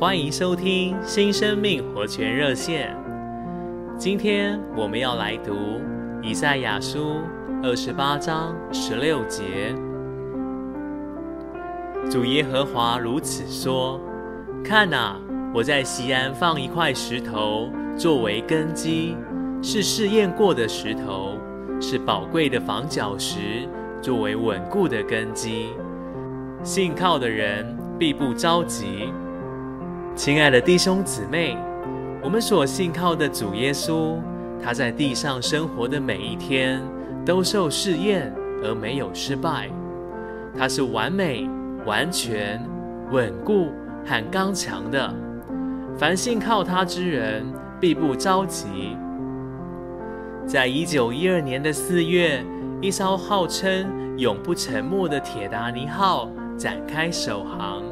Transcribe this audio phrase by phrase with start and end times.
[0.00, 2.96] 欢迎收听新生命活泉热线。
[3.98, 5.80] 今天我们要来读
[6.22, 7.16] 以赛亚书
[7.64, 9.74] 二十八章十六节。
[12.08, 14.00] 主耶和华如此说
[14.64, 15.16] ：“看哪，
[15.52, 19.16] 我在西安放一块石头，作为根基，
[19.60, 21.36] 是试验过的石头，
[21.80, 23.68] 是宝贵的房角石，
[24.00, 25.70] 作为稳固的根基。
[26.62, 29.12] 信靠的人必不着急。”
[30.18, 31.56] 亲爱的弟兄姊妹，
[32.20, 34.18] 我们所信靠的主耶稣，
[34.60, 36.82] 他在地上生活的每一天
[37.24, 39.70] 都受试验而没有失败。
[40.58, 41.48] 他是完美、
[41.86, 42.60] 完全、
[43.12, 43.68] 稳固
[44.04, 45.14] 和刚强的。
[45.96, 47.46] 凡信靠他之人，
[47.78, 48.96] 必不着急。
[50.44, 52.44] 在一九一二年的四月，
[52.82, 56.28] 一艘号称永不沉没的铁达尼号
[56.58, 57.84] 展开首航。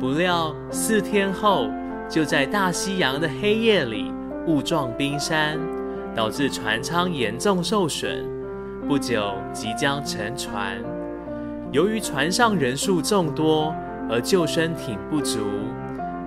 [0.00, 1.66] 不料四天后，
[2.08, 4.12] 就在大西洋的黑夜里
[4.46, 5.58] 误撞冰山，
[6.14, 8.24] 导致船舱严重受损。
[8.86, 10.76] 不久即将沉船，
[11.72, 13.74] 由于船上人数众多
[14.08, 15.40] 而救生艇不足，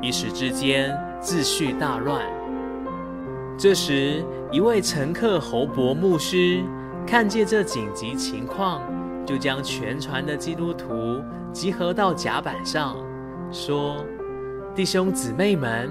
[0.02, 2.22] 一时之间秩序大乱。
[3.58, 6.62] 这时，一位乘客侯伯牧师
[7.08, 8.82] 看见这紧急情况，
[9.26, 11.22] 就将全船的基督徒
[11.54, 12.98] 集合到甲板上。
[13.52, 14.06] 说
[14.74, 15.90] ：“弟兄姊妹们，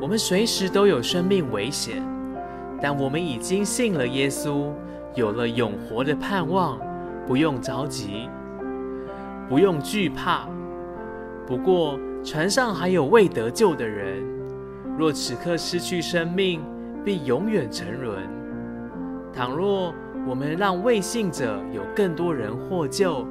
[0.00, 2.02] 我们随时都有生命危险，
[2.80, 4.72] 但我们已经信了耶稣，
[5.14, 6.78] 有了永活的盼望，
[7.26, 8.28] 不用着急，
[9.50, 10.48] 不用惧怕。
[11.46, 14.24] 不过船上还有未得救的人，
[14.98, 16.62] 若此刻失去生命，
[17.04, 18.22] 必永远沉沦。
[19.30, 19.92] 倘若
[20.26, 23.26] 我们让未信者有更多人获救。”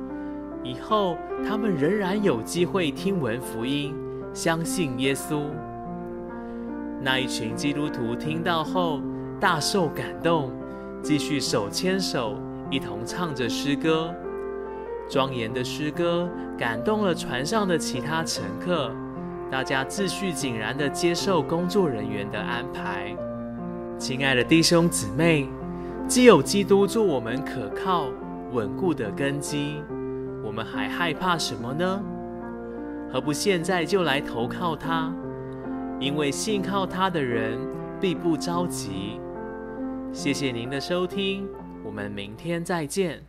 [0.64, 3.94] 以后，他们仍然有机会听闻福音，
[4.33, 5.42] 相信耶稣。
[7.02, 9.02] 那一群基督徒听到后，
[9.39, 10.52] 大受感动，
[11.02, 12.38] 继续手牵手，
[12.72, 14.14] 一同唱着诗歌。
[15.10, 18.89] 庄严的诗歌感动了船上的其他乘客，
[19.52, 23.14] 大家秩序井然地接受工作人员的安排。
[23.99, 25.49] 亲爱的弟兄姊妹，
[26.08, 28.08] 既有基督做我们可靠、
[28.54, 29.82] 稳固的根基。
[30.43, 32.04] 我们还害怕什么呢？
[33.11, 35.14] 何不现在就来投靠他？
[35.99, 37.58] 因为信靠他的人
[38.02, 39.20] 并不着急。
[40.11, 41.48] 谢谢您的收听，
[41.83, 43.23] 我们明天再见。